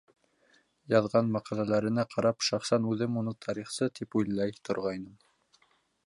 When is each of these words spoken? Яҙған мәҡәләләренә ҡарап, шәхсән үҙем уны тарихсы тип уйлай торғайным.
Яҙған 0.93 1.27
мәҡәләләренә 1.33 2.05
ҡарап, 2.15 2.45
шәхсән 2.47 2.87
үҙем 2.93 3.19
уны 3.23 3.33
тарихсы 3.47 3.89
тип 3.99 4.17
уйлай 4.21 4.57
торғайным. 4.71 5.69